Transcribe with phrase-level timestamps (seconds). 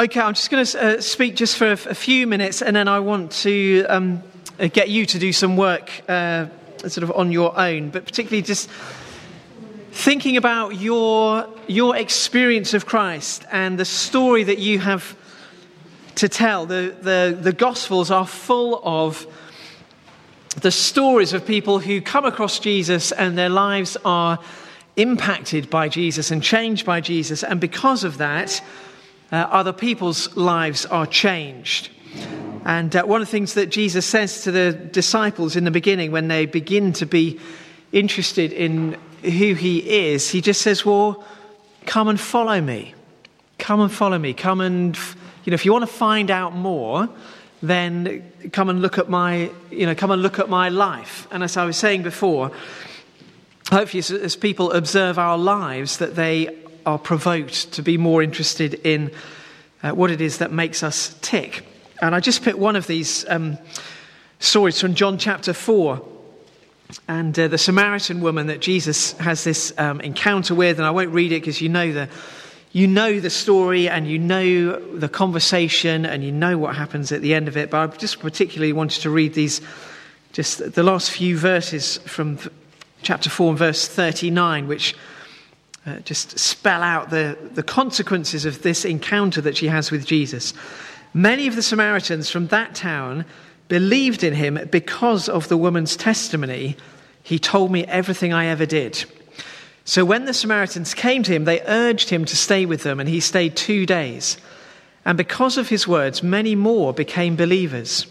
[0.00, 2.86] Okay, I'm just going to uh, speak just for a, a, few minutes, and then
[2.86, 4.22] I want to um,
[4.60, 6.46] uh, get you to do some work uh,
[6.86, 8.70] sort of on your own, but particularly just
[9.90, 15.16] thinking about your, your experience of Christ and the story that you have
[16.14, 16.64] to tell.
[16.64, 19.26] The, the, the Gospels are full of
[20.60, 24.38] the stories of people who come across Jesus and their lives are
[24.94, 28.62] impacted by Jesus and changed by Jesus, and because of that,
[29.30, 31.90] uh, other people's lives are changed.
[32.64, 36.12] And uh, one of the things that Jesus says to the disciples in the beginning
[36.12, 37.38] when they begin to be
[37.92, 41.24] interested in who he is, he just says, Well,
[41.86, 42.94] come and follow me.
[43.58, 44.34] Come and follow me.
[44.34, 44.96] Come and,
[45.44, 47.08] you know, if you want to find out more,
[47.62, 51.26] then come and look at my, you know, come and look at my life.
[51.30, 52.52] And as I was saying before,
[53.70, 56.56] hopefully as, as people observe our lives, that they
[56.88, 59.10] are provoked to be more interested in
[59.82, 61.66] uh, what it is that makes us tick.
[62.00, 63.58] And I just picked one of these um,
[64.38, 66.02] stories from John chapter 4.
[67.06, 71.10] And uh, the Samaritan woman that Jesus has this um, encounter with, and I won't
[71.10, 72.08] read it because you know the,
[72.72, 77.20] you know the story and you know the conversation and you know what happens at
[77.20, 77.70] the end of it.
[77.70, 79.60] But I just particularly wanted to read these,
[80.32, 82.38] just the last few verses from
[83.02, 84.96] chapter 4 and verse 39, which
[85.86, 90.52] uh, just spell out the, the consequences of this encounter that she has with Jesus.
[91.14, 93.24] Many of the Samaritans from that town
[93.68, 96.76] believed in him because of the woman's testimony.
[97.22, 99.04] He told me everything I ever did.
[99.84, 103.08] So when the Samaritans came to him, they urged him to stay with them, and
[103.08, 104.36] he stayed two days.
[105.04, 108.06] And because of his words, many more became believers.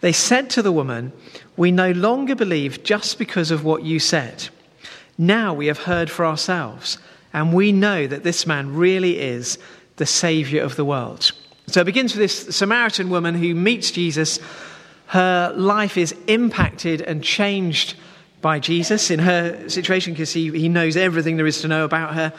[0.00, 1.12] They said to the woman,
[1.56, 4.48] We no longer believe just because of what you said.
[5.18, 6.98] Now we have heard for ourselves,
[7.32, 9.58] and we know that this man really is
[9.96, 11.32] the Savior of the world.
[11.68, 14.38] So it begins with this Samaritan woman who meets Jesus.
[15.06, 17.96] Her life is impacted and changed
[18.40, 22.14] by Jesus in her situation because he, he knows everything there is to know about
[22.14, 22.32] her.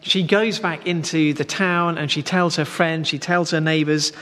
[0.00, 4.12] She goes back into the town and she tells her friends, she tells her neighbors,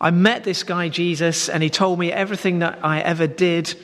[0.00, 3.74] I met this guy Jesus and he told me everything that I ever did.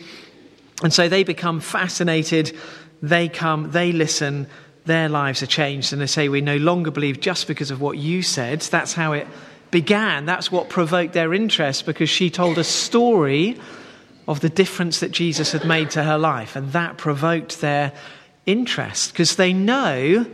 [0.82, 2.56] And so they become fascinated
[3.02, 4.46] they come, they listen,
[4.86, 7.98] their lives are changed, and they say, We no longer believe just because of what
[7.98, 8.60] you said.
[8.62, 9.26] That's how it
[9.70, 10.26] began.
[10.26, 13.58] That's what provoked their interest because she told a story
[14.28, 17.92] of the difference that Jesus had made to her life, and that provoked their
[18.44, 20.26] interest because they know,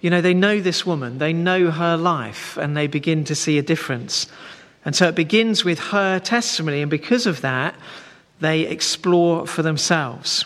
[0.00, 3.58] you know, they know this woman, they know her life, and they begin to see
[3.58, 4.26] a difference.
[4.84, 7.74] And so it begins with her testimony, and because of that,
[8.40, 10.44] they explore for themselves.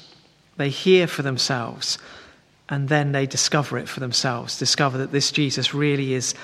[0.60, 1.96] They hear for themselves,
[2.68, 6.34] and then they discover it for themselves, discover that this Jesus really is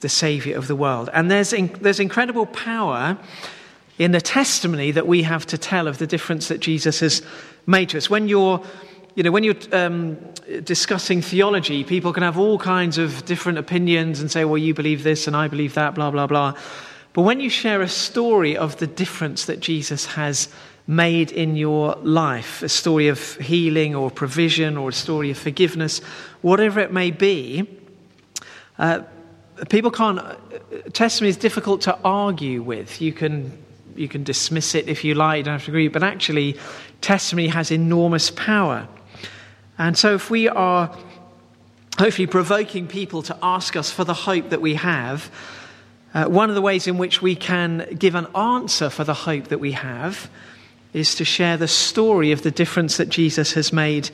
[0.00, 1.08] the Savior of the world.
[1.14, 3.16] And there's, in, there's incredible power
[3.98, 7.22] in the testimony that we have to tell of the difference that Jesus has
[7.66, 8.10] made to us.
[8.10, 8.62] When you're
[9.14, 10.18] you know, when you're um,
[10.64, 15.02] discussing theology, people can have all kinds of different opinions and say, well, you believe
[15.02, 16.58] this and I believe that, blah, blah, blah.
[17.12, 20.48] But when you share a story of the difference that Jesus has
[20.86, 26.00] made in your life a story of healing or provision or a story of forgiveness,
[26.40, 27.68] whatever it may be.
[28.78, 29.02] Uh,
[29.68, 30.36] people can't, uh,
[30.92, 33.00] testimony is difficult to argue with.
[33.00, 33.56] You can,
[33.94, 36.58] you can dismiss it if you like, you don't have to agree, but actually,
[37.00, 38.88] testimony has enormous power.
[39.78, 40.96] And so, if we are
[41.98, 45.30] hopefully provoking people to ask us for the hope that we have,
[46.14, 49.44] uh, one of the ways in which we can give an answer for the hope
[49.48, 50.30] that we have
[50.92, 54.10] is to share the story of the difference that Jesus has made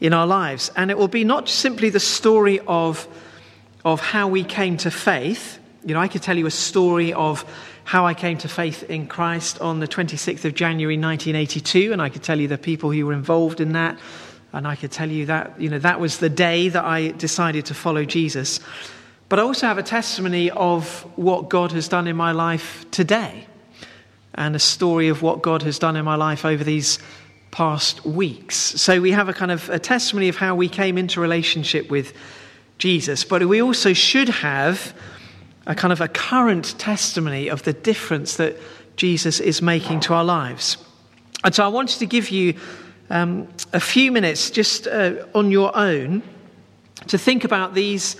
[0.00, 0.70] in our lives.
[0.76, 3.06] And it will be not simply the story of,
[3.84, 5.58] of how we came to faith.
[5.84, 7.44] You know, I could tell you a story of
[7.84, 12.08] how I came to faith in Christ on the 26th of January 1982, and I
[12.08, 13.98] could tell you the people who were involved in that.
[14.52, 17.66] And I could tell you that, you know, that was the day that I decided
[17.66, 18.60] to follow Jesus.
[19.28, 23.46] But I also have a testimony of what God has done in my life today
[24.34, 26.98] and a story of what God has done in my life over these
[27.50, 28.56] past weeks.
[28.56, 32.14] So we have a kind of a testimony of how we came into relationship with
[32.78, 34.94] Jesus, but we also should have
[35.66, 38.56] a kind of a current testimony of the difference that
[38.96, 40.78] Jesus is making to our lives.
[41.44, 42.54] And so I wanted to give you
[43.10, 46.22] um, a few minutes just uh, on your own
[47.08, 48.16] to think about these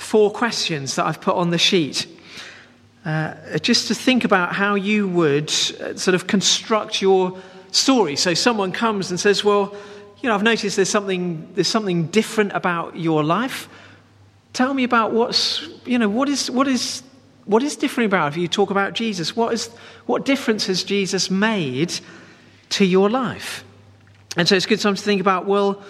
[0.00, 2.06] four questions that I've put on the sheet.
[3.04, 7.38] Uh, just to think about how you would uh, sort of construct your
[7.70, 8.16] story.
[8.16, 9.74] So someone comes and says, Well,
[10.20, 13.68] you know, I've noticed there's something, there's something different about your life.
[14.52, 17.02] Tell me about what's, you know, what is, what is,
[17.44, 18.32] what is different about?
[18.32, 19.68] If you talk about Jesus, what, is,
[20.06, 21.98] what difference has Jesus made
[22.70, 23.64] to your life?
[24.36, 25.82] And so it's good time to think about, well,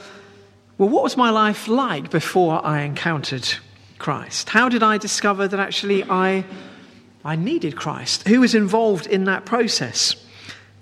[0.78, 3.48] well, what was my life like before I encountered
[4.00, 4.48] Christ?
[4.48, 6.44] How did I discover that actually I,
[7.24, 8.26] I needed Christ?
[8.26, 10.16] Who was involved in that process?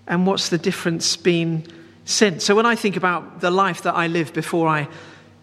[0.06, 1.66] And what's the difference been
[2.06, 2.44] since?
[2.44, 4.88] So when I think about the life that I lived before I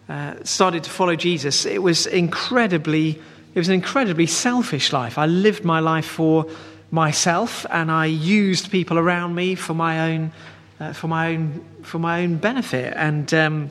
[0.08, 3.20] uh, started to follow Jesus, it was incredibly
[3.56, 5.16] it was an incredibly selfish life.
[5.16, 6.44] I lived my life for
[6.90, 10.32] myself, and I used people around me for my own,
[10.78, 12.92] uh, for my own, for my own benefit.
[12.94, 13.70] And um,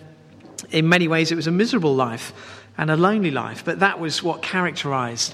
[0.72, 2.34] in many ways, it was a miserable life
[2.77, 3.63] and a lonely life.
[3.63, 5.33] But that was what characterized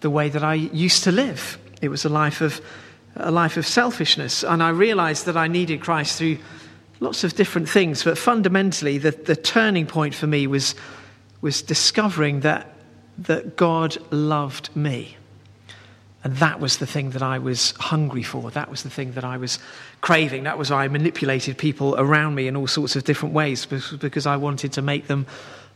[0.00, 1.58] the way that I used to live.
[1.80, 2.60] It was a life of
[3.16, 6.38] a life of selfishness, and I realized that I needed Christ through
[7.00, 8.04] lots of different things.
[8.04, 10.74] But fundamentally, the, the turning point for me was
[11.40, 12.74] was discovering that
[13.18, 15.16] that God loved me.
[16.22, 18.50] And that was the thing that I was hungry for.
[18.50, 19.58] That was the thing that I was
[20.02, 20.44] craving.
[20.44, 24.26] That was why I manipulated people around me in all sorts of different ways because
[24.26, 25.26] I wanted to make them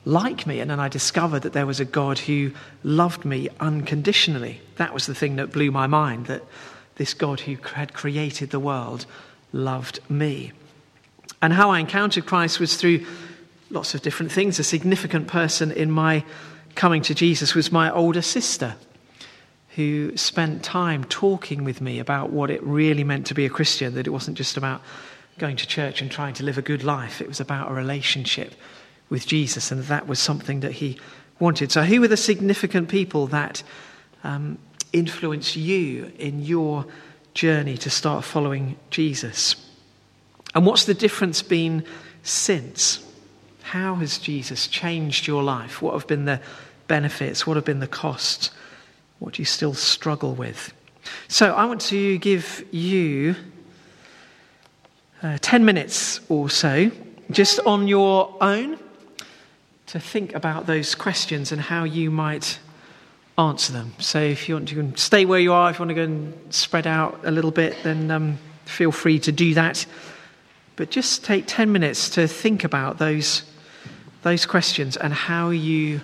[0.05, 0.61] like me.
[0.61, 2.53] And then I discovered that there was a God who
[2.83, 4.61] loved me unconditionally.
[4.77, 6.43] That was the thing that blew my mind that
[6.97, 9.06] this God who had created the world
[9.53, 10.53] loved me.
[11.43, 13.05] And how I encountered Christ was through
[13.71, 14.59] lots of different things.
[14.59, 16.25] A significant person in my
[16.75, 18.77] coming to Jesus was my older sister,
[19.77, 23.95] who spent time talking with me about what it really meant to be a Christian,
[23.95, 24.83] that it wasn't just about
[25.39, 28.55] going to church and trying to live a good life, it was about a relationship
[29.14, 30.99] with Jesus, and that was something that he
[31.38, 31.70] wanted.
[31.70, 33.62] So, who were the significant people that
[34.25, 34.58] um,
[34.93, 36.84] influenced you in your
[37.32, 39.55] journey to start following Jesus?
[40.52, 41.84] And what's the difference been
[42.25, 43.05] since?
[43.62, 45.81] How has Jesus changed your life?
[45.81, 46.40] What have been the
[46.88, 47.46] benefits?
[47.46, 48.50] What have been the costs?
[49.20, 50.75] What do you still struggle with?
[51.28, 53.37] So, I want to give you
[55.22, 56.90] uh, 10 minutes or so,
[57.31, 58.81] just on your own,
[59.86, 62.58] to think about those questions and how you might
[63.36, 63.92] answer them.
[63.98, 66.54] So, if you want to stay where you are, if you want to go and
[66.54, 69.86] spread out a little bit, then um, feel free to do that.
[70.76, 73.42] But just take 10 minutes to think about those,
[74.22, 76.00] those questions and how you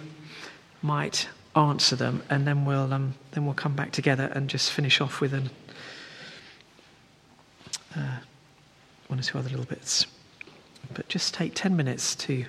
[0.83, 5.01] might answer them, and then we'll, um, then we'll come back together and just finish
[5.01, 5.51] off with an,
[7.97, 8.19] uh,
[9.09, 10.07] one or two other little bits.
[10.95, 12.45] But just take 10 minutes to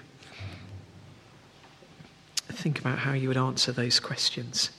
[2.51, 4.69] think about how you would answer those questions.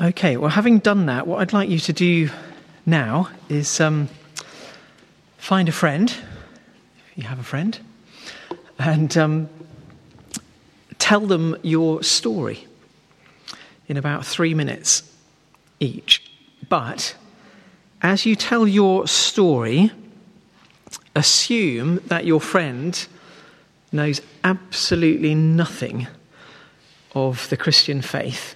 [0.00, 2.28] Okay, well, having done that, what I'd like you to do
[2.84, 4.08] now is um,
[5.38, 7.78] find a friend, if you have a friend,
[8.78, 9.48] and um,
[10.98, 12.66] tell them your story
[13.88, 15.02] in about three minutes
[15.80, 16.30] each.
[16.68, 17.16] But
[18.02, 19.90] as you tell your story,
[21.14, 23.06] assume that your friend
[23.92, 26.06] knows absolutely nothing
[27.16, 28.54] of the Christian faith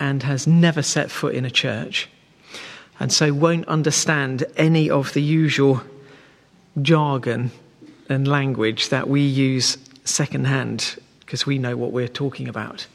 [0.00, 2.08] and has never set foot in a church,
[2.98, 5.82] and so won't understand any of the usual
[6.80, 7.50] jargon
[8.08, 12.86] and language that we use secondhand because we know what we're talking about.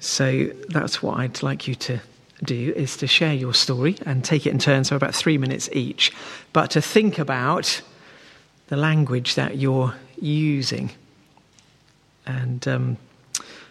[0.00, 2.00] So that's what I'd like you to
[2.42, 5.68] do is to share your story and take it in turns, so about three minutes
[5.72, 6.10] each,
[6.54, 7.82] but to think about
[8.68, 10.90] the language that you're using.
[12.26, 12.96] And um,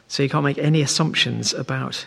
[0.07, 2.05] so you can't make any assumptions about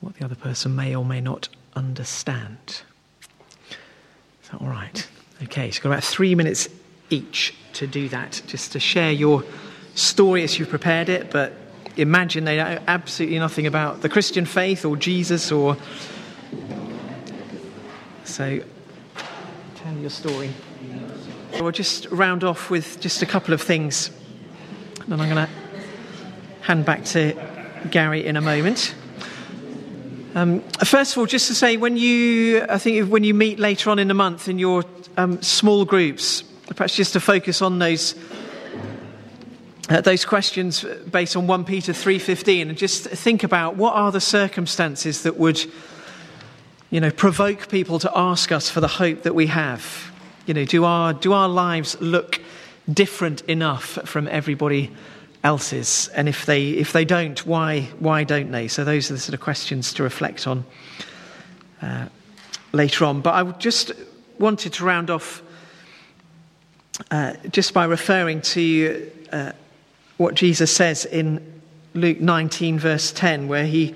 [0.00, 2.82] what the other person may or may not understand.
[4.42, 5.06] Is that all right?
[5.44, 6.68] Okay, so you've got about three minutes
[7.10, 9.44] each to do that, just to share your
[9.94, 11.52] story as you've prepared it, but
[11.96, 15.76] imagine they know absolutely nothing about the Christian faith or Jesus or.
[18.24, 18.60] So,
[19.74, 20.50] tell your story.
[21.60, 24.10] We'll just round off with just a couple of things.
[25.06, 25.48] And I'm going to
[26.60, 27.34] hand back to
[27.90, 28.94] Gary in a moment.
[30.34, 33.90] Um, first of all, just to say, when you, I think when you meet later
[33.90, 34.84] on in the month in your
[35.16, 38.14] um, small groups, perhaps just to focus on those
[39.88, 44.20] uh, those questions based on 1 Peter 3:15 and just think about what are the
[44.20, 45.60] circumstances that would
[46.90, 50.12] you know provoke people to ask us for the hope that we have
[50.46, 52.40] you know do our do our lives look
[52.90, 54.90] different enough from everybody
[55.44, 56.08] else's?
[56.14, 58.68] And if they if they don't why why don't they?
[58.68, 60.64] So those are the sort of questions to reflect on
[61.80, 62.06] uh,
[62.72, 63.20] later on.
[63.20, 63.92] But I just
[64.38, 65.42] wanted to round off
[67.10, 69.52] uh, just by referring to uh,
[70.16, 71.60] what Jesus says in
[71.94, 73.94] Luke 19, verse 10, where he,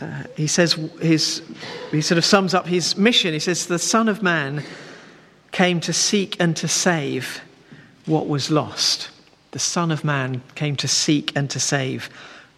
[0.00, 1.42] uh, he says his,
[1.90, 3.32] he sort of sums up his mission.
[3.32, 4.64] He says, The Son of Man
[5.52, 7.40] came to seek and to save
[8.06, 9.10] what was lost.
[9.52, 12.08] The Son of Man came to seek and to save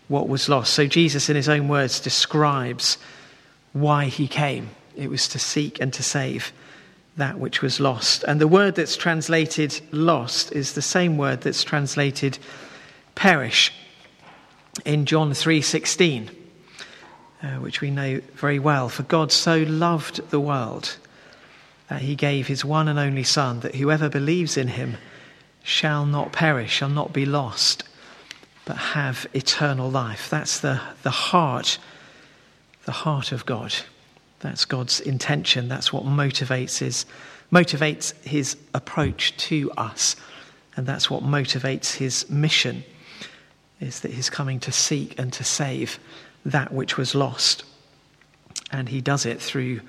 [0.08, 0.72] what was lost.
[0.72, 2.98] So Jesus, in his own words, describes
[3.72, 4.70] why he came.
[4.96, 6.52] It was to seek and to save
[7.16, 8.24] that which was lost.
[8.24, 12.38] And the word that's translated lost is the same word that's translated
[13.14, 13.72] perish
[14.84, 16.30] in John 3:16,
[17.42, 18.88] uh, which we know very well.
[18.88, 20.96] For God so loved the world
[21.88, 24.96] that he gave his one and only son that whoever believes in him
[25.62, 27.84] shall not perish, shall not be lost,
[28.64, 30.30] but have eternal life.
[30.30, 31.78] That's the, the heart,
[32.84, 33.74] the heart of God.
[34.40, 35.68] That's God's intention.
[35.68, 37.06] That's what motivates his,
[37.52, 40.16] motivates his approach to us.
[40.76, 42.84] And that's what motivates his mission,
[43.80, 45.98] is that he's coming to seek and to save
[46.44, 47.64] that which was lost.
[48.70, 49.80] And he does it through,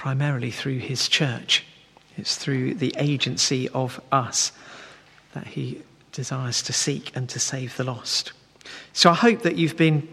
[0.00, 1.62] primarily through his church.
[2.16, 4.50] It's through the agency of us
[5.34, 8.32] that he desires to seek and to save the lost.
[8.94, 10.08] So I hope that you've been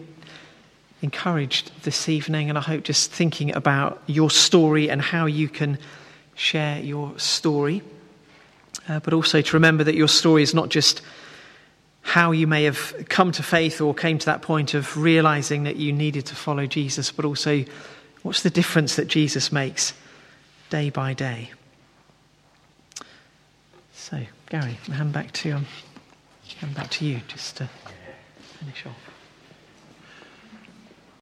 [1.00, 5.78] encouraged this evening, and I hope just thinking about your story and how you can
[6.34, 7.80] share your story,
[8.90, 11.00] uh, but also to remember that your story is not just
[12.02, 15.76] how you may have come to faith or came to that point of realizing that
[15.76, 17.64] you needed to follow Jesus, but also
[18.22, 19.92] what's the difference that Jesus makes
[20.70, 21.50] day by day.
[23.92, 25.66] So, Gary, I'll hand back to um,
[26.60, 27.68] hand back to you just to
[28.58, 29.17] finish off.